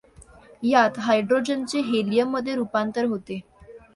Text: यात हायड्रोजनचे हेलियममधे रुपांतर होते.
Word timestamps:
यात 0.63 0.97
हायड्रोजनचे 0.99 1.81
हेलियममधे 1.81 2.55
रुपांतर 2.55 3.05
होते. 3.05 3.39